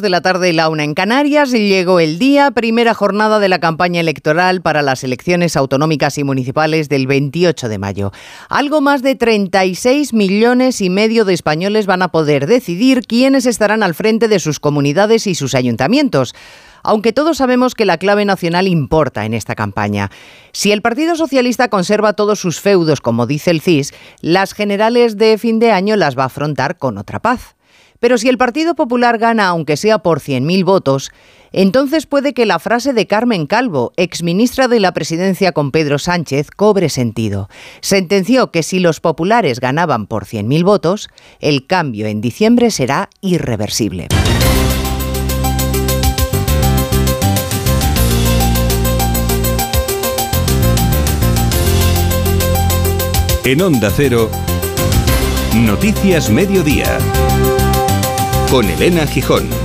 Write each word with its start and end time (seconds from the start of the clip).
de 0.00 0.08
la 0.08 0.22
tarde 0.22 0.48
y 0.48 0.52
la 0.52 0.70
una 0.70 0.84
en 0.84 0.94
Canarias 0.94 1.50
llegó 1.50 2.00
el 2.00 2.18
día, 2.18 2.50
primera 2.52 2.94
jornada 2.94 3.38
de 3.38 3.50
la 3.50 3.58
campaña 3.58 4.00
electoral 4.00 4.62
para 4.62 4.80
las 4.80 5.04
elecciones 5.04 5.56
autonómicas 5.56 6.16
y 6.16 6.24
municipales 6.24 6.88
del 6.88 7.06
28 7.06 7.68
de 7.68 7.78
mayo. 7.78 8.12
Algo 8.48 8.80
más 8.80 9.02
de 9.02 9.14
36 9.14 10.14
millones 10.14 10.80
y 10.80 10.88
medio 10.88 11.26
de 11.26 11.34
españoles 11.34 11.84
van 11.84 12.00
a 12.00 12.08
poder 12.08 12.46
decidir 12.46 13.02
quiénes 13.06 13.44
estarán 13.44 13.82
al 13.82 13.94
frente 13.94 14.28
de 14.28 14.38
sus 14.38 14.60
comunidades 14.60 15.26
y 15.26 15.34
sus 15.34 15.54
ayuntamientos 15.54 16.34
aunque 16.84 17.12
todos 17.12 17.36
sabemos 17.36 17.76
que 17.76 17.84
la 17.84 17.96
clave 17.96 18.24
nacional 18.24 18.66
importa 18.66 19.24
en 19.24 19.34
esta 19.34 19.54
campaña. 19.54 20.10
Si 20.50 20.72
el 20.72 20.82
Partido 20.82 21.14
Socialista 21.14 21.68
conserva 21.68 22.14
todos 22.14 22.40
sus 22.40 22.58
feudos, 22.58 23.00
como 23.00 23.28
dice 23.28 23.52
el 23.52 23.60
CIS, 23.60 23.94
las 24.20 24.52
generales 24.52 25.16
de 25.16 25.38
fin 25.38 25.60
de 25.60 25.70
año 25.70 25.94
las 25.94 26.18
va 26.18 26.24
a 26.24 26.26
afrontar 26.26 26.78
con 26.78 26.98
otra 26.98 27.20
paz. 27.20 27.54
Pero 28.00 28.18
si 28.18 28.28
el 28.28 28.36
Partido 28.36 28.74
Popular 28.74 29.18
gana, 29.18 29.46
aunque 29.46 29.76
sea 29.76 29.98
por 29.98 30.18
100.000 30.18 30.64
votos, 30.64 31.12
entonces 31.52 32.06
puede 32.06 32.34
que 32.34 32.46
la 32.46 32.58
frase 32.58 32.92
de 32.92 33.06
Carmen 33.06 33.46
Calvo, 33.46 33.92
exministra 33.96 34.68
de 34.68 34.80
la 34.80 34.92
Presidencia 34.92 35.52
con 35.52 35.70
Pedro 35.70 35.98
Sánchez, 35.98 36.50
cobre 36.50 36.88
sentido. 36.88 37.48
Sentenció 37.80 38.50
que 38.50 38.62
si 38.62 38.80
los 38.80 39.00
populares 39.00 39.60
ganaban 39.60 40.06
por 40.06 40.24
100.000 40.24 40.64
votos, 40.64 41.10
el 41.40 41.66
cambio 41.66 42.06
en 42.06 42.20
diciembre 42.20 42.70
será 42.70 43.10
irreversible. 43.20 44.08
En 53.44 53.60
Onda 53.60 53.92
Cero, 53.94 54.30
Noticias 55.54 56.30
Mediodía 56.30 56.98
con 58.52 58.68
Elena 58.68 59.06
Gijón. 59.06 59.61